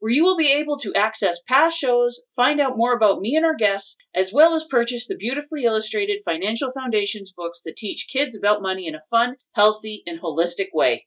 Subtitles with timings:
[0.00, 3.44] where you will be able to access past shows, find out more about me and
[3.44, 8.36] our guests, as well as purchase the beautifully illustrated Financial Foundations books that teach kids
[8.36, 11.06] about money in a fun, healthy, and holistic way.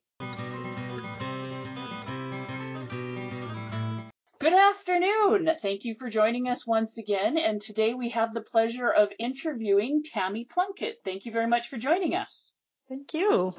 [4.39, 5.51] Good afternoon.
[5.61, 7.38] Thank you for joining us once again.
[7.38, 10.97] And today we have the pleasure of interviewing Tammy Plunkett.
[11.05, 12.51] Thank you very much for joining us.
[12.89, 13.53] Thank you.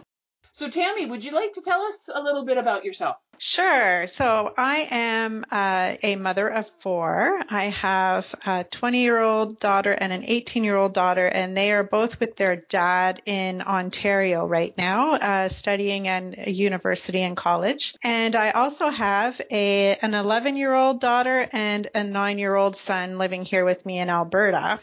[0.55, 3.17] So, Tammy, would you like to tell us a little bit about yourself?
[3.39, 4.07] Sure.
[4.19, 7.41] So, I am uh, a mother of four.
[7.49, 11.73] I have a 20 year old daughter and an 18 year old daughter, and they
[11.73, 17.35] are both with their dad in Ontario right now, uh, studying at a university and
[17.35, 17.95] college.
[18.05, 22.77] And I also have a an 11 year old daughter and a nine year old
[22.77, 24.81] son living here with me in Alberta.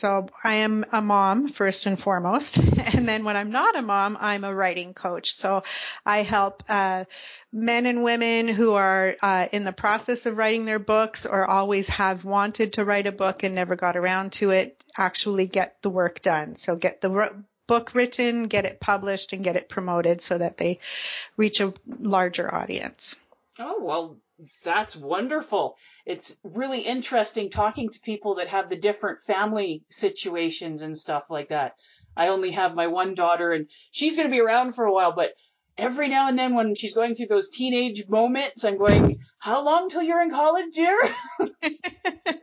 [0.00, 2.58] So I am a mom first and foremost.
[2.98, 5.36] And then when I'm not a mom, I'm a writing coach.
[5.38, 5.62] So
[6.04, 7.04] I help uh,
[7.52, 11.86] men and women who are uh, in the process of writing their books or always
[11.88, 15.90] have wanted to write a book and never got around to it actually get the
[15.90, 16.56] work done.
[16.56, 17.30] So get the
[17.68, 20.80] book written, get it published, and get it promoted so that they
[21.36, 23.14] reach a larger audience.
[23.58, 24.16] Oh, well,
[24.64, 25.76] that's wonderful.
[26.06, 31.48] It's really interesting talking to people that have the different family situations and stuff like
[31.48, 31.74] that.
[32.16, 35.12] I only have my one daughter and she's going to be around for a while,
[35.14, 35.30] but
[35.78, 39.88] every now and then when she's going through those teenage moments, I'm going, how long
[39.88, 40.98] till you're in college, dear?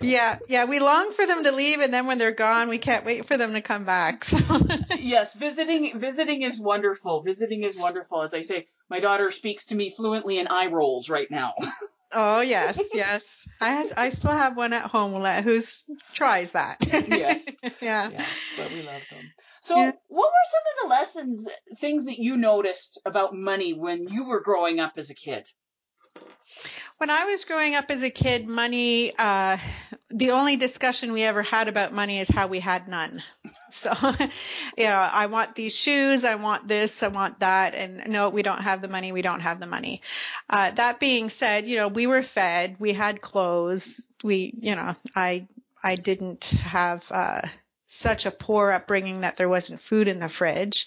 [0.00, 3.04] yeah, yeah, we long for them to leave and then when they're gone, we can't
[3.04, 4.26] wait for them to come back.
[4.98, 7.22] yes, visiting visiting is wonderful.
[7.22, 8.22] Visiting is wonderful.
[8.22, 11.52] As I say, my daughter speaks to me fluently in eye rolls right now.
[12.12, 13.22] oh yes, yes.
[13.60, 15.12] I have, I still have one at home
[15.42, 15.60] who
[16.14, 16.78] tries that.
[16.80, 17.42] yes.
[17.82, 18.10] yeah.
[18.10, 18.26] Yeah,
[18.56, 19.32] but we love them.
[19.62, 19.92] So, yeah.
[20.08, 21.44] what were some of the lessons,
[21.80, 25.44] things that you noticed about money when you were growing up as a kid?
[26.98, 29.56] When I was growing up as a kid, money, uh,
[30.10, 33.22] the only discussion we ever had about money is how we had none.
[33.84, 33.92] So,
[34.76, 38.42] you know, I want these shoes, I want this, I want that, and no, we
[38.42, 40.02] don't have the money, we don't have the money.
[40.50, 43.88] Uh, that being said, you know, we were fed, we had clothes,
[44.24, 45.46] we, you know, I,
[45.84, 47.42] I didn't have, uh,
[48.02, 50.86] such a poor upbringing that there wasn't food in the fridge.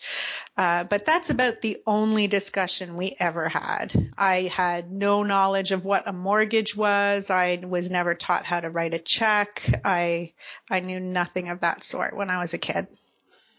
[0.57, 3.93] Uh, but that's about the only discussion we ever had.
[4.17, 7.29] I had no knowledge of what a mortgage was.
[7.29, 9.61] I was never taught how to write a check.
[9.83, 10.33] I
[10.69, 12.87] I knew nothing of that sort when I was a kid.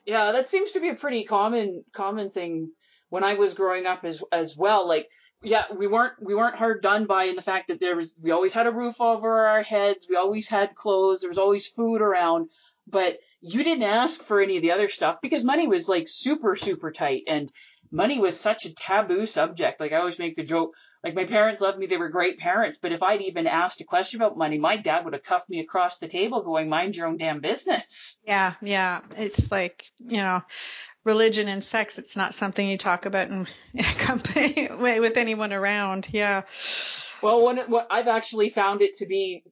[0.06, 2.72] Yeah, that seems to be a pretty common common thing
[3.08, 4.86] when I was growing up as as well.
[4.86, 5.08] Like
[5.44, 8.30] yeah, we weren't we weren't hard done by in the fact that there was we
[8.30, 12.00] always had a roof over our heads, we always had clothes, there was always food
[12.00, 12.48] around,
[12.86, 16.56] but you didn't ask for any of the other stuff because money was like super,
[16.56, 17.52] super tight and
[17.92, 19.80] money was such a taboo subject.
[19.80, 20.72] Like I always make the joke,
[21.04, 23.84] like my parents loved me, they were great parents, but if I'd even asked a
[23.84, 27.06] question about money, my dad would have cuffed me across the table going, mind your
[27.06, 28.16] own damn business.
[28.26, 29.02] Yeah, yeah.
[29.10, 30.40] It's like, you know,
[31.04, 33.46] religion and sex, it's not something you talk about in
[34.06, 36.06] company with anyone around.
[36.10, 36.44] Yeah.
[37.22, 39.44] Well, when it, what I've actually found it to be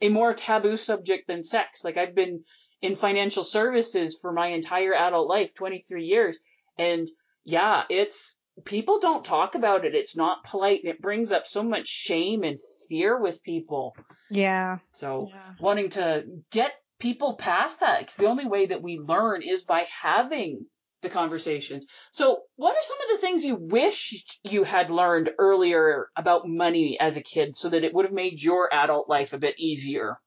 [0.00, 1.80] a more taboo subject than sex.
[1.82, 2.44] Like I've been
[2.82, 6.38] in financial services for my entire adult life, 23 years.
[6.78, 7.10] And
[7.44, 9.94] yeah, it's, people don't talk about it.
[9.94, 10.80] It's not polite.
[10.84, 12.58] And it brings up so much shame and
[12.88, 13.94] fear with people.
[14.30, 14.78] Yeah.
[14.94, 15.54] So yeah.
[15.60, 19.84] wanting to get people past that, because the only way that we learn is by
[20.02, 20.66] having
[21.02, 21.84] the conversations.
[22.12, 26.98] So, what are some of the things you wish you had learned earlier about money
[27.00, 30.18] as a kid so that it would have made your adult life a bit easier?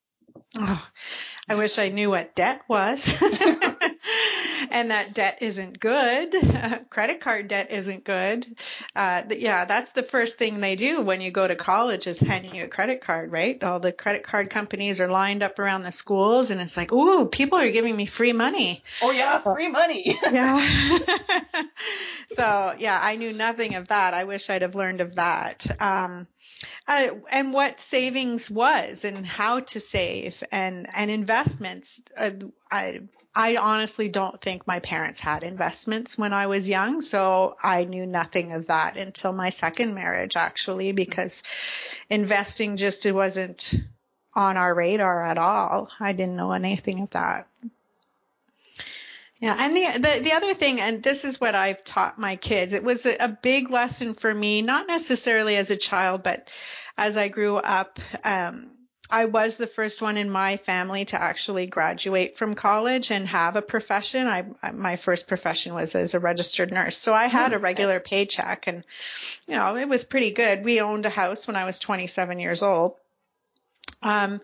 [0.57, 0.81] Oh,
[1.47, 2.99] I wish I knew what debt was.
[4.71, 6.35] and that debt isn't good.
[6.89, 8.45] Credit card debt isn't good.
[8.95, 12.49] Uh, yeah, that's the first thing they do when you go to college is hand
[12.53, 13.61] you a credit card, right?
[13.63, 17.27] All the credit card companies are lined up around the schools, and it's like, ooh,
[17.27, 18.83] people are giving me free money.
[19.01, 20.19] Oh yeah, free money.
[20.31, 20.99] yeah.
[22.35, 24.13] so yeah, I knew nothing of that.
[24.13, 25.63] I wish I'd have learned of that.
[25.79, 26.27] Um,
[26.87, 31.87] uh, and what savings was and how to save and and investments.
[32.17, 32.31] Uh,
[32.71, 33.01] I
[33.33, 38.05] I honestly don't think my parents had investments when I was young, so I knew
[38.05, 41.41] nothing of that until my second marriage actually because
[42.09, 43.63] investing just wasn't
[44.33, 45.89] on our radar at all.
[45.99, 47.47] I didn't know anything of that.
[49.41, 52.73] Yeah, and the, the the other thing, and this is what I've taught my kids.
[52.73, 56.47] It was a, a big lesson for me, not necessarily as a child, but
[56.95, 57.97] as I grew up.
[58.23, 58.71] Um,
[59.09, 63.55] I was the first one in my family to actually graduate from college and have
[63.55, 64.27] a profession.
[64.27, 68.65] I my first profession was as a registered nurse, so I had a regular paycheck,
[68.67, 68.85] and
[69.47, 70.63] you know it was pretty good.
[70.63, 72.93] We owned a house when I was 27 years old.
[74.03, 74.39] Um,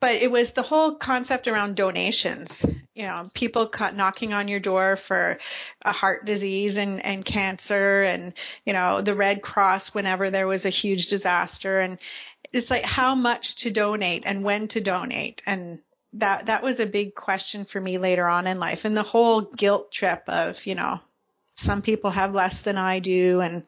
[0.00, 2.50] but it was the whole concept around donations.
[2.94, 5.38] You know, people knocking on your door for
[5.82, 10.64] a heart disease and, and cancer and, you know, the Red Cross whenever there was
[10.64, 11.80] a huge disaster.
[11.80, 11.98] And
[12.52, 15.40] it's like how much to donate and when to donate.
[15.46, 15.78] And
[16.14, 18.80] that, that was a big question for me later on in life.
[18.84, 21.00] And the whole guilt trip of, you know,
[21.62, 23.64] some people have less than I do and,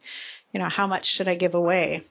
[0.53, 2.03] you know, how much should I give away?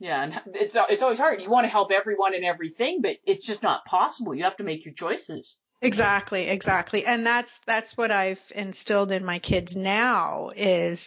[0.00, 1.42] Yeah, and it's it's always hard.
[1.42, 4.34] You want to help everyone and everything, but it's just not possible.
[4.34, 5.56] You have to make your choices.
[5.80, 7.04] Exactly, exactly.
[7.04, 11.00] And that's that's what I've instilled in my kids now is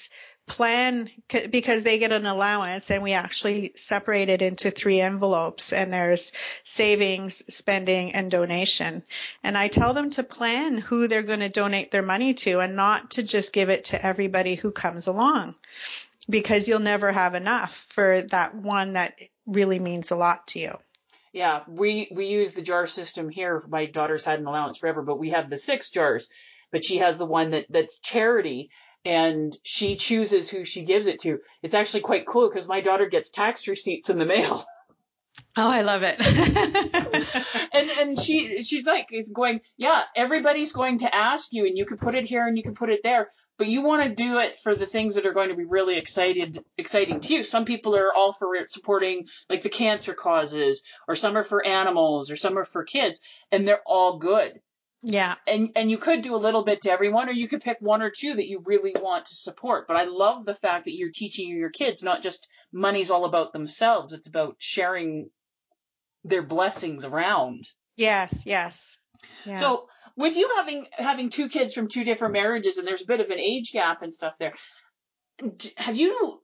[0.48, 5.94] plan because they get an allowance and we actually separate it into three envelopes and
[5.94, 6.32] there's
[6.76, 9.04] savings, spending and donation.
[9.44, 12.76] And I tell them to plan who they're going to donate their money to and
[12.76, 15.56] not to just give it to everybody who comes along
[16.30, 19.14] because you'll never have enough for that one that
[19.46, 20.72] really means a lot to you.
[21.34, 23.64] Yeah, we we use the jar system here.
[23.70, 26.28] My daughter's had an allowance forever, but we have the six jars.
[26.72, 28.70] But she has the one that that's charity,
[29.06, 31.40] and she chooses who she gives it to.
[31.64, 34.66] It's actually quite cool because my daughter gets tax receipts in the mail.
[35.56, 36.20] Oh, I love it.
[37.74, 41.86] and and she she's like is going, yeah, everybody's going to ask you, and you
[41.86, 43.30] can put it here and you can put it there
[43.62, 45.96] but you want to do it for the things that are going to be really
[45.96, 47.44] excited exciting to you.
[47.44, 52.32] Some people are all for supporting like the cancer causes, or some are for animals,
[52.32, 53.20] or some are for kids,
[53.52, 54.62] and they're all good.
[55.04, 55.36] Yeah.
[55.46, 58.02] And and you could do a little bit to everyone, or you could pick one
[58.02, 59.86] or two that you really want to support.
[59.88, 63.54] But I love the fact that you're teaching your kids not just money's all about
[63.54, 65.30] themselves; it's about sharing
[66.24, 67.68] their blessings around.
[67.96, 68.34] Yes.
[68.44, 68.74] Yes.
[69.46, 69.60] Yeah.
[69.60, 69.86] So
[70.22, 73.30] with you having having two kids from two different marriages and there's a bit of
[73.30, 74.54] an age gap and stuff there,
[75.76, 76.42] have you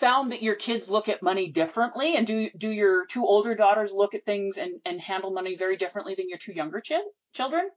[0.00, 3.90] found that your kids look at money differently and do do your two older daughters
[3.92, 6.92] look at things and and handle money very differently than your two younger ch-
[7.34, 7.68] children?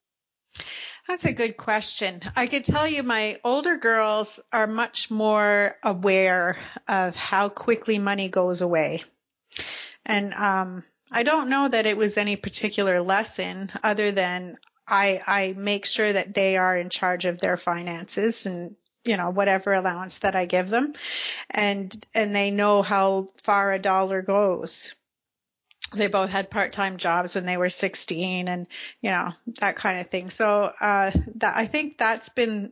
[1.08, 2.22] That's a good question.
[2.36, 6.58] I could tell you my older girls are much more aware
[6.88, 9.04] of how quickly money goes away.
[10.06, 15.54] And um I don't know that it was any particular lesson other than I I
[15.58, 20.18] make sure that they are in charge of their finances and you know whatever allowance
[20.22, 20.94] that I give them.
[21.50, 24.94] And and they know how far a dollar goes.
[25.96, 28.68] They both had part-time jobs when they were 16 and
[29.02, 29.30] you know
[29.60, 30.30] that kind of thing.
[30.30, 32.72] So uh that I think that's been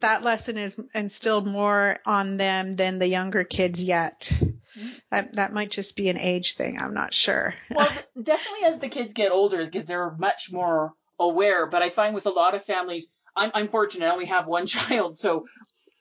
[0.00, 4.28] that lesson is instilled more on them than the younger kids yet.
[4.76, 4.88] Mm-hmm.
[5.10, 6.76] that that might just be an age thing.
[6.78, 7.54] I'm not sure.
[7.74, 7.88] Well
[8.22, 12.26] definitely as the kids get older because they're much more aware, but I find with
[12.26, 13.06] a lot of families,
[13.36, 14.06] I'm, I'm fortunate.
[14.06, 15.46] I only have one child, so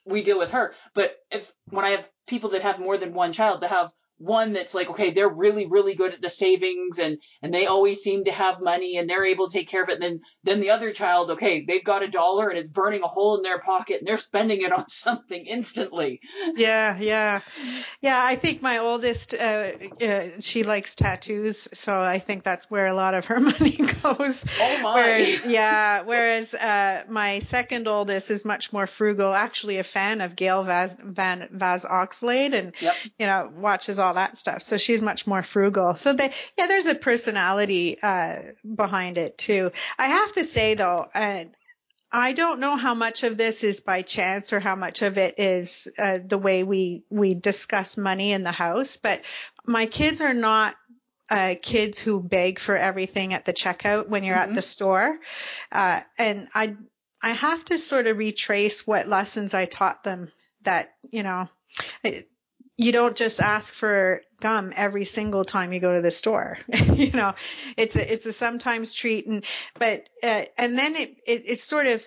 [0.05, 0.73] we deal with her.
[0.93, 4.53] But if when I have people that have more than one child, to have one
[4.53, 8.23] that's like, okay, they're really, really good at the savings and, and they always seem
[8.23, 10.01] to have money and they're able to take care of it.
[10.01, 13.07] And then, then the other child, okay, they've got a dollar and it's burning a
[13.07, 16.21] hole in their pocket and they're spending it on something instantly.
[16.55, 17.41] Yeah, yeah.
[18.01, 21.67] Yeah, I think my oldest, uh, uh, she likes tattoos.
[21.73, 24.37] So I think that's where a lot of her money goes.
[24.59, 24.93] Oh my.
[24.95, 30.37] Whereas, yeah, whereas, uh, my second oldest is much more frugal, actually a fan of
[30.37, 32.93] Gail Vaz, Van, Vaz Oxlade and, yep.
[33.19, 34.63] you know, watches all all that stuff.
[34.67, 35.97] So she's much more frugal.
[36.01, 38.35] So they, yeah, there's a personality, uh,
[38.75, 39.71] behind it too.
[39.97, 41.45] I have to say though, uh,
[42.11, 45.37] I don't know how much of this is by chance or how much of it
[45.37, 48.97] is uh, the way we we discuss money in the house.
[49.03, 49.21] But
[49.65, 50.75] my kids are not
[51.29, 54.51] uh, kids who beg for everything at the checkout when you're mm-hmm.
[54.51, 55.17] at the store,
[55.71, 56.75] uh, and I
[57.21, 60.31] I have to sort of retrace what lessons I taught them
[60.63, 61.47] that, you know,
[62.77, 66.57] you don't just ask for gum every single time you go to the store.
[66.67, 67.33] you know,
[67.77, 69.43] it's a, it's a sometimes treat and,
[69.79, 72.01] but, uh, and then it, it, it sort of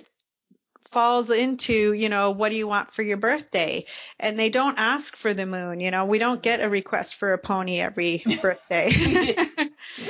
[0.93, 3.85] falls into, you know, what do you want for your birthday?
[4.19, 7.33] And they don't ask for the moon, you know, we don't get a request for
[7.33, 9.37] a pony every birthday.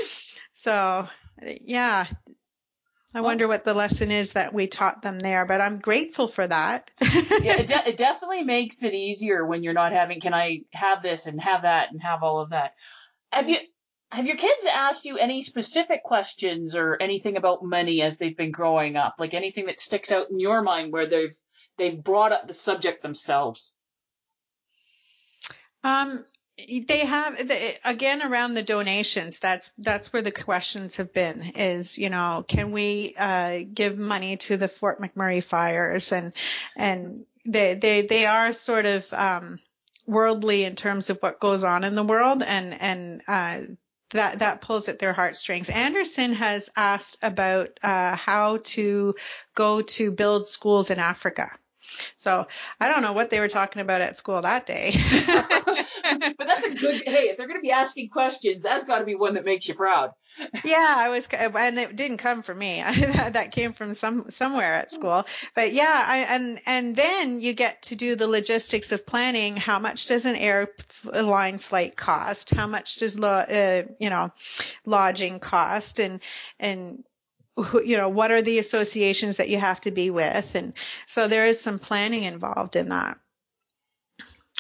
[0.65, 1.07] so,
[1.63, 2.07] yeah,
[3.15, 6.47] I wonder what the lesson is that we taught them there, but I'm grateful for
[6.47, 6.91] that.
[7.01, 11.03] yeah, it, de- it definitely makes it easier when you're not having, can I have
[11.03, 12.75] this and have that and have all of that.
[13.31, 13.57] Have you,
[14.11, 18.53] have your kids asked you any specific questions or anything about money as they've been
[18.53, 19.17] growing up?
[19.19, 21.35] Like anything that sticks out in your mind where they've,
[21.79, 23.73] they've brought up the subject themselves?
[25.83, 26.27] Um,
[26.89, 27.35] they have
[27.85, 32.73] again around the donations that's that's where the questions have been is you know can
[32.73, 36.35] we uh, give money to the fort mcmurray fires and
[36.77, 39.59] and they they they are sort of um,
[40.07, 43.61] worldly in terms of what goes on in the world and and uh,
[44.13, 45.69] that that pulls at their heartstrings.
[45.69, 49.15] Anderson has asked about uh, how to
[49.55, 51.51] go to build schools in Africa.
[52.21, 52.47] So
[52.81, 54.95] I don't know what they were talking about at school that day.
[55.27, 57.03] but that's a good.
[57.05, 59.69] Hey, if they're going to be asking questions, that's got to be one that makes
[59.69, 60.11] you proud.
[60.65, 62.83] yeah, I was, and it didn't come from me.
[63.33, 65.25] that came from some somewhere at school.
[65.55, 69.57] But yeah, I and and then you get to do the logistics of planning.
[69.57, 72.51] How much does an airline flight cost?
[72.51, 74.31] How much does lo, uh, you know
[74.85, 75.99] lodging cost?
[75.99, 76.21] And
[76.61, 77.05] and
[77.85, 80.47] you know, what are the associations that you have to be with?
[80.55, 80.73] And
[81.15, 83.19] so there is some planning involved in that.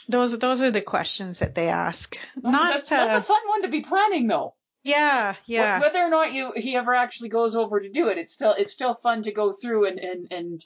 [0.08, 2.16] Those those are the questions that they ask.
[2.42, 4.54] Well, Not that's, uh, that's a fun one to be planning though.
[4.82, 5.80] Yeah, yeah.
[5.80, 8.72] Whether or not you he ever actually goes over to do it, it's still it's
[8.72, 10.64] still fun to go through and and and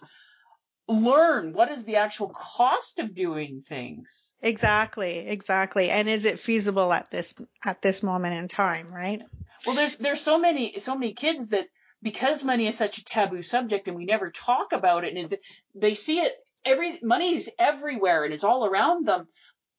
[0.87, 4.07] learn what is the actual cost of doing things.
[4.43, 5.91] Exactly, exactly.
[5.91, 7.33] And is it feasible at this
[7.65, 9.23] at this moment in time, right?
[9.67, 11.67] Well, there's there's so many so many kids that
[12.03, 15.37] because money is such a taboo subject and we never talk about it and
[15.75, 16.33] they see it
[16.65, 19.27] every money is everywhere and it's all around them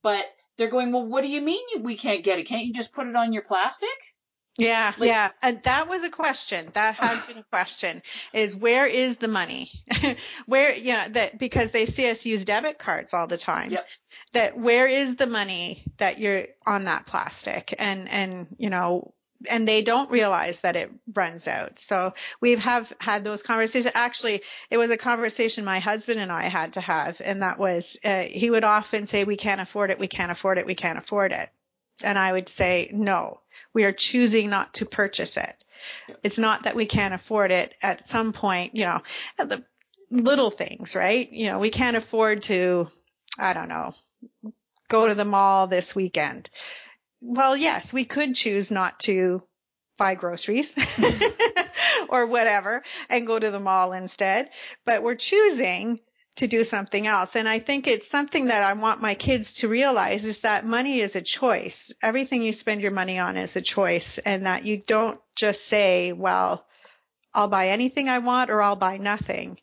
[0.02, 0.26] but
[0.58, 3.08] they're going well what do you mean we can't get it can't you just put
[3.08, 3.90] it on your plastic
[4.58, 5.32] yeah, like, yeah.
[5.42, 6.70] And that was a question.
[6.76, 8.04] That has been a question
[8.34, 9.72] is where is the money?
[10.46, 13.72] where, you know, that because they see us use debit cards all the time.
[13.72, 13.86] Yep.
[14.34, 17.74] That where is the money that you're on that plastic?
[17.80, 19.16] And, and, you know,
[19.50, 21.80] and they don't realize that it runs out.
[21.88, 23.92] So we have had those conversations.
[23.94, 27.98] Actually, it was a conversation my husband and I had to have, and that was
[28.04, 30.00] uh, he would often say, "We can't afford it.
[30.00, 30.66] We can't afford it.
[30.66, 31.50] We can't afford it,"
[32.02, 33.42] and I would say, "No,
[33.74, 35.56] we are choosing not to purchase it.
[36.24, 37.74] It's not that we can't afford it.
[37.82, 39.02] At some point, you know,
[39.38, 39.64] the
[40.10, 41.32] little things, right?
[41.32, 42.88] You know, we can't afford to,
[43.38, 43.94] I don't know,
[44.90, 46.50] go to the mall this weekend."
[47.24, 49.42] Well, yes, we could choose not to
[49.98, 50.74] buy groceries
[52.10, 54.50] or whatever and go to the mall instead,
[54.86, 56.00] but we're choosing
[56.36, 57.30] to do something else.
[57.36, 61.00] And I think it's something that I want my kids to realize is that money
[61.00, 61.94] is a choice.
[62.02, 66.12] Everything you spend your money on is a choice and that you don't just say,
[66.12, 66.66] well,
[67.34, 69.60] I'll buy anything I want or I'll buy nothing.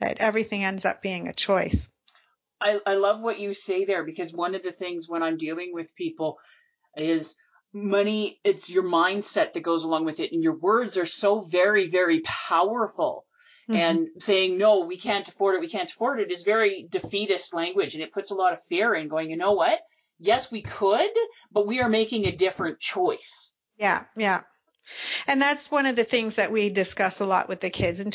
[0.00, 1.76] That everything ends up being a choice.
[2.60, 5.70] I, I love what you say there because one of the things when I'm dealing
[5.72, 6.38] with people
[7.00, 7.34] is
[7.72, 11.90] money it's your mindset that goes along with it and your words are so very
[11.90, 13.24] very powerful.
[13.68, 13.76] Mm-hmm.
[13.76, 17.92] and saying no we can't afford it we can't afford it is very defeatist language
[17.92, 19.78] and it puts a lot of fear in going you know what?
[20.18, 21.10] Yes we could
[21.52, 23.50] but we are making a different choice.
[23.76, 24.40] Yeah yeah.
[25.26, 28.10] And that's one of the things that we discuss a lot with the kids and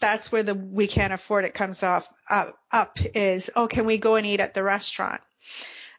[0.00, 3.98] that's where the we can't afford it comes off uh, up is oh can we
[3.98, 5.20] go and eat at the restaurant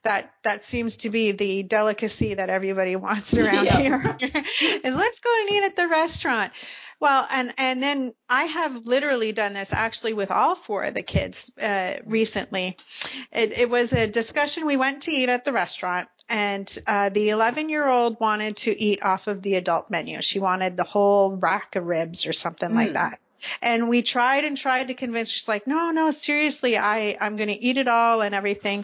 [0.03, 3.79] that that seems to be the delicacy that everybody wants around yeah.
[3.79, 4.17] here.
[4.21, 6.51] Is let's go and eat at the restaurant.
[6.99, 11.03] Well and and then i have literally done this actually with all four of the
[11.03, 12.77] kids uh, recently.
[13.31, 14.65] It, it was a discussion.
[14.65, 18.71] We went to eat at the restaurant and uh, the 11 year old wanted to
[18.71, 20.19] eat off of the adult menu.
[20.21, 22.75] She wanted the whole rack of ribs or something mm.
[22.75, 23.19] like that.
[23.61, 27.49] And we tried and tried to convince she's like no no seriously i i'm going
[27.49, 28.83] to eat it all and everything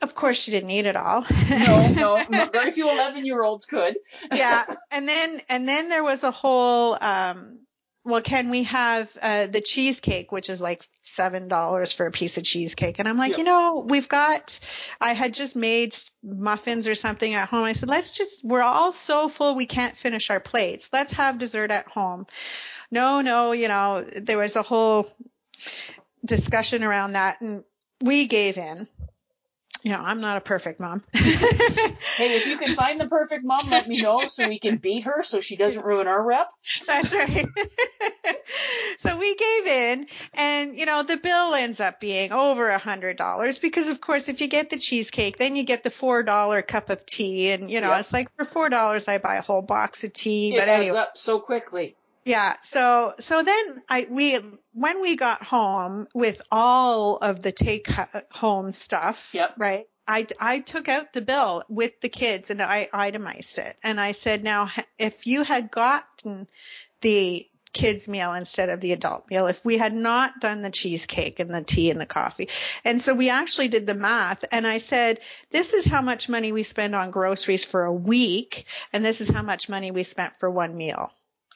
[0.00, 1.24] of course, she didn't eat it all.
[1.30, 3.96] no, no, very few eleven-year-olds could.
[4.32, 7.60] yeah, and then and then there was a whole um,
[8.04, 10.80] well, can we have uh, the cheesecake, which is like
[11.16, 13.00] seven dollars for a piece of cheesecake?
[13.00, 13.38] And I'm like, Yeah.
[13.38, 14.58] you know, we've got.
[15.00, 17.64] I had just made muffins or something at home.
[17.64, 18.30] I said, let's just.
[18.44, 20.88] We're all so full, we can't finish our plates.
[20.92, 22.26] Let's have dessert at home.
[22.92, 25.08] No, no, you know, there was a whole
[26.24, 27.64] discussion around that, and
[28.00, 28.86] we gave in.
[29.86, 31.04] You know, I'm not a perfect mom.
[31.14, 35.04] Hey, if you can find the perfect mom, let me know so we can beat
[35.04, 36.48] her so she doesn't ruin our rep.
[36.88, 37.46] That's right.
[39.04, 43.16] so we gave in and you know the bill ends up being over a hundred
[43.16, 46.62] dollars because of course if you get the cheesecake then you get the four dollar
[46.62, 48.00] cup of tea and you know Yep.
[48.00, 50.82] it's like for four dollars I buy a whole box of tea It but adds
[50.82, 51.96] anyway up so quickly.
[52.26, 54.38] Yeah so so then I we
[54.74, 57.86] when we got home with all of the take
[58.30, 59.54] home stuff Yep.
[59.56, 63.76] right I, I took out the bill with the kids and I itemized it.
[63.82, 66.46] And I said, now, if you had gotten
[67.02, 71.40] the kids meal instead of the adult meal, if we had not done the cheesecake
[71.40, 72.48] and the tea and the coffee.
[72.84, 75.18] And so we actually did the math and I said,
[75.50, 78.64] this is how much money we spend on groceries for a week.
[78.92, 81.10] And this is how much money we spent for one meal.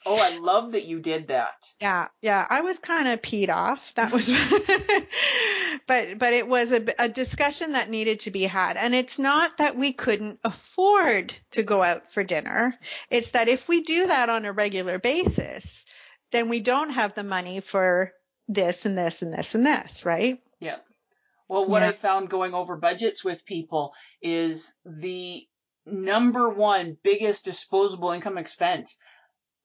[0.06, 1.54] Oh, I love that you did that.
[1.80, 3.80] Yeah, yeah, I was kind of peed off.
[3.96, 4.24] That was,
[5.86, 9.52] but but it was a, a discussion that needed to be had, and it's not
[9.58, 12.74] that we couldn't afford to go out for dinner.
[13.10, 15.64] It's that if we do that on a regular basis,
[16.32, 18.12] then we don't have the money for
[18.48, 20.38] this and this and this and this, right?
[20.60, 20.76] Yeah.
[21.48, 21.90] Well, what Yeah.
[21.90, 23.92] I found going over budgets with people
[24.22, 25.42] is the
[25.86, 28.96] number one biggest disposable income expense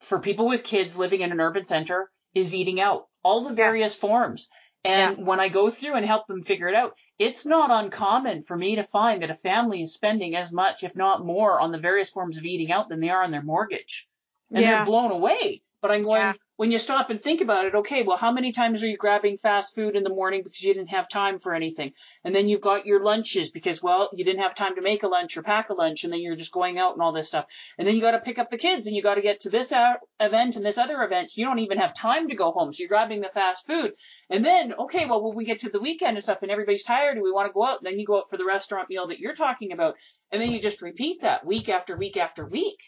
[0.09, 3.07] for people with kids living in an urban center is eating out.
[3.23, 3.55] All the Yeah.
[3.55, 4.47] various forms.
[4.83, 8.55] And when I go through and help them figure it out, it's not uncommon for
[8.55, 11.79] me to find that a family is spending as much, if not more, on the
[11.79, 14.07] various forms of eating out than they are on their mortgage.
[14.51, 14.77] And Yeah.
[14.77, 15.63] they're blown away.
[15.85, 16.33] But I'm going, Yeah.
[16.55, 19.37] when you stop and think about it, okay, well, how many times are you grabbing
[19.37, 21.93] fast food in the morning because you didn't have time for anything?
[22.23, 25.07] And then you've got your lunches because, well, you didn't have time to make a
[25.07, 27.45] lunch or pack a lunch, and then you're just going out and all this stuff.
[27.77, 29.51] And then you got to pick up the kids, and you got to get to
[29.51, 29.71] this
[30.19, 31.37] event and this other event.
[31.37, 33.91] You don't even have time to go home, so you're grabbing the fast food.
[34.31, 37.15] And then, okay, well, when we get to the weekend and stuff, and everybody's tired,
[37.15, 39.05] and we want to go out, and then you go out for the restaurant meal
[39.09, 39.93] that you're talking about,
[40.31, 42.79] and then you just repeat that week after week after week.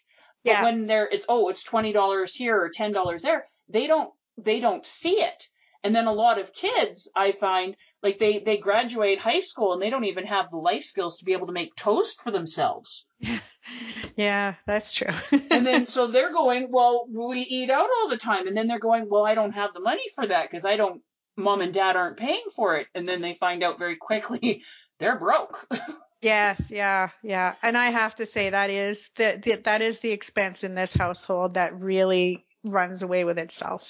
[0.62, 3.46] But when they're, it's oh, it's twenty dollars here or ten dollars there.
[3.70, 5.44] They don't, they don't see it.
[5.84, 9.82] And then a lot of kids, I find, like they they graduate high school and
[9.82, 13.06] they don't even have the life skills to be able to make toast for themselves.
[14.16, 15.14] Yeah, that's true.
[15.52, 18.80] And then so they're going, well, we eat out all the time, and then they're
[18.80, 21.02] going, well, I don't have the money for that because I don't,
[21.36, 22.88] mom and dad aren't paying for it.
[22.96, 24.64] And then they find out very quickly
[25.00, 25.68] they're broke.
[26.22, 27.56] Yes, yeah, yeah.
[27.62, 30.92] And I have to say that is the, the that is the expense in this
[30.94, 33.84] household that really runs away with itself.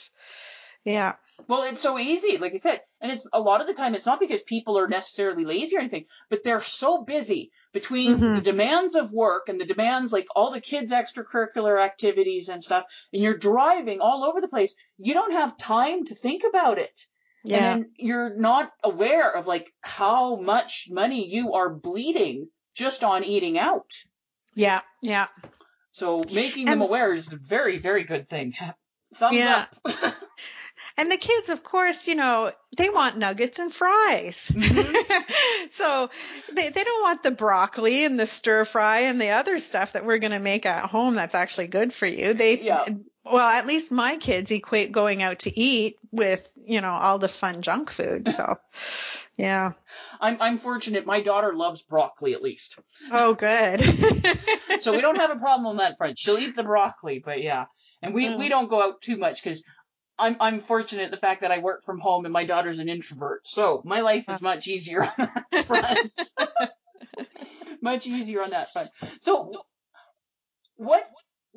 [0.83, 1.13] Yeah.
[1.47, 4.05] Well, it's so easy, like I said, and it's a lot of the time it's
[4.05, 8.35] not because people are necessarily lazy or anything, but they're so busy between Mhm.
[8.35, 12.85] the demands of work and the demands like all the kids' extracurricular activities and stuff,
[13.13, 14.73] and you're driving all over the place.
[14.97, 16.99] You don't have time to think about it.
[17.47, 17.73] Yeah.
[17.73, 23.23] And then you're not aware of like how much money you are bleeding just on
[23.23, 23.87] eating out.
[24.53, 24.81] yeah.
[25.01, 25.27] Yeah.
[25.93, 28.53] So making them aware is a very, very good thing.
[29.19, 29.65] Thumbs Yeah.
[29.85, 30.13] up.
[30.99, 34.35] And the kids, of course, you know, they want nuggets and fries.
[34.49, 34.95] Mhm.
[35.77, 36.09] so
[36.55, 40.05] they, they don't want the broccoli and the stir fry and the other stuff that
[40.07, 42.33] we're going to make at home that's actually good for you.
[42.33, 42.85] They, Yeah.
[43.31, 47.29] Well, at least my kids equate going out to eat with, you know, all the
[47.39, 48.27] fun junk food.
[48.35, 48.55] So,
[49.37, 49.71] yeah.
[50.19, 51.05] I'm I'm fortunate.
[51.05, 52.75] My daughter loves broccoli at least,
[53.11, 53.81] Oh, good.
[54.81, 56.17] so we don't have a problem on that front.
[56.19, 57.65] She'll eat the broccoli, but yeah,
[58.01, 58.39] and we Mm.
[58.39, 59.61] we don't go out too much because.
[60.19, 63.41] I'm I'm fortunate the fact that I work from home and my daughter's an introvert,
[63.45, 65.11] so my life is much easier on
[65.51, 66.11] that front.
[67.83, 68.89] much easier on that front.
[69.21, 69.51] So,
[70.77, 71.03] what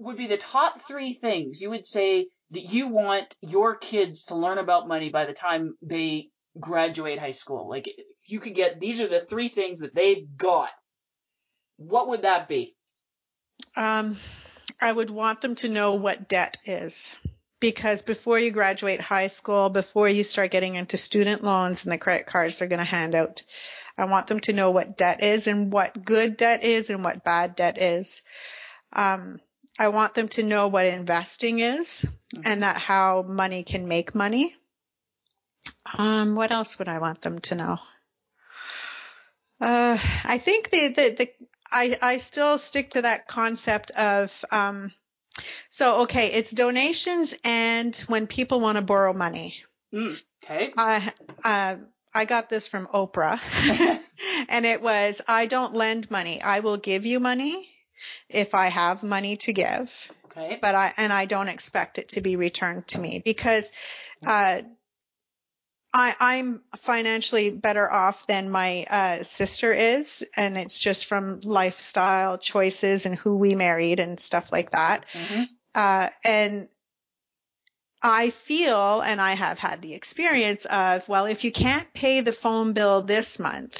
[0.01, 4.35] would be the top three things you would say that you want your kids to
[4.35, 7.69] learn about money by the time they graduate high school?
[7.69, 10.71] Like, if you could get these are the three things that they've got.
[11.77, 12.75] What would that be?
[13.77, 14.19] Um,
[14.81, 16.95] I would want them to know what debt is.
[17.61, 21.99] Because before you graduate high school, before you start getting into student loans and the
[21.99, 23.43] credit cards they're going to hand out,
[23.99, 27.23] I want them to know what debt is and what good debt is and what
[27.23, 28.23] bad debt is.
[28.95, 29.41] Um,
[29.81, 31.89] I want them to know what investing is
[32.45, 34.55] and that how money can make money.
[35.97, 37.79] Um, what else would I want them to know?
[39.59, 41.31] Uh, I think the, the, the
[41.73, 44.93] I, I still stick to that concept of, um,
[45.71, 49.55] So, okay, it's donations and when people want to borrow money.
[49.95, 50.73] Mm, okay.
[50.77, 51.13] I
[51.43, 51.77] uh,
[52.13, 53.41] I got this from Oprah,
[54.49, 56.43] and it was I don't lend money.
[56.43, 57.67] I will give you money
[58.29, 59.89] if I have money to give.
[60.27, 60.59] Okay.
[60.61, 63.65] But I and I don't expect it to be returned to me because
[64.25, 64.63] uh,
[65.93, 72.39] I, I'm financially better off than my uh, sister is, and it's just from lifestyle
[72.39, 75.05] choices and who we married and stuff like that.
[75.13, 75.43] Mm-hmm.
[75.75, 76.69] Uh, and
[78.03, 82.33] I feel, and I have had the experience of, well, if you can't pay the
[82.33, 83.75] phone bill this month,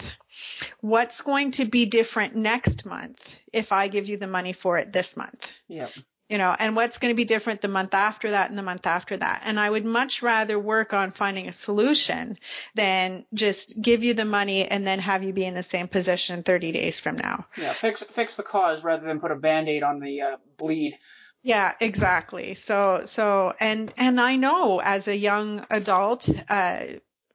[0.81, 3.19] what's going to be different next month
[3.53, 5.41] if I give you the money for it this month?
[5.69, 5.91] Yep.
[6.29, 8.87] You know, and what's going to be different the month after that and the month
[8.87, 9.43] after that?
[9.45, 12.39] And I would much rather work on finding a solution
[12.77, 16.45] than just give you the money and then have you be in the same position
[16.45, 17.47] 30 days from now.
[17.57, 17.75] Yeah.
[17.81, 20.97] Fix fix the cause rather than put a band-aid on the uh, bleed.
[21.43, 22.57] Yeah, exactly.
[22.67, 26.81] So, so, and, and I know as a young adult, uh,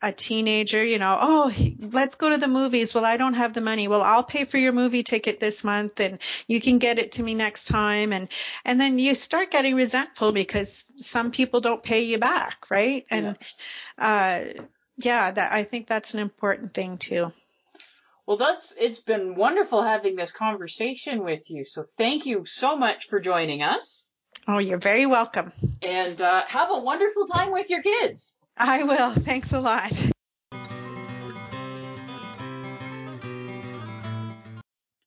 [0.02, 2.94] a teenager, you know, oh, let's go to the movies.
[2.94, 3.88] Well, I don't have the money.
[3.88, 7.24] Well, I'll pay for your movie ticket this month and you can get it to
[7.24, 8.14] me next time.
[8.14, 8.30] And,
[8.64, 13.06] and then you start getting resentful because some people don't pay you back, right?
[13.10, 13.38] And,
[13.98, 14.42] uh,
[14.98, 17.32] yeah, that, I think that's an important thing too.
[18.28, 21.64] Well, that's it's been wonderful having this conversation with you.
[21.66, 24.04] So thank you so much for joining us,
[24.48, 25.54] Oh, you're very welcome.
[25.82, 28.34] and uh, have a wonderful time with your kids.
[28.58, 29.16] I will.
[29.26, 29.92] Thanks a lot.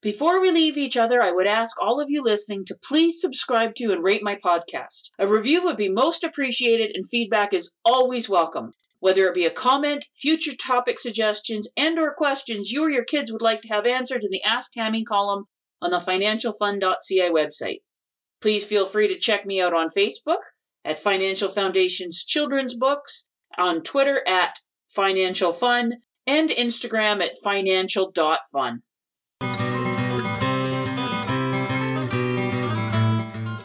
[0.01, 3.75] Before we leave each other, I would ask all of you listening to please subscribe
[3.75, 5.09] to and rate my podcast.
[5.19, 8.71] A review would be most appreciated and feedback is always welcome.
[8.99, 13.31] Whether it be a comment, future topic suggestions, and or questions you or your kids
[13.31, 15.45] would like to have answered in the Ask Tammy column
[15.81, 17.81] on the financialfun.ca website.
[18.41, 20.41] Please feel free to check me out on Facebook
[20.83, 23.25] at Financial Foundation's Children's Books,
[23.57, 24.55] on Twitter at
[24.95, 28.83] Financial Fun, and Instagram at financial.fun.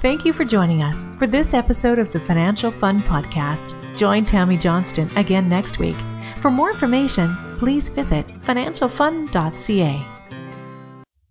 [0.04, 3.96] Thank you for joining us for this episode of the Financial Fun Podcast.
[3.96, 5.96] Join Tammy Johnston again next week.
[6.42, 10.13] For more information, please visit financialfun.ca.